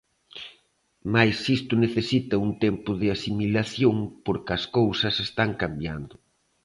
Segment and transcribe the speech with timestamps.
[1.13, 6.15] Mais isto necesita un tempo de asimilación porque as cousas están cambiando.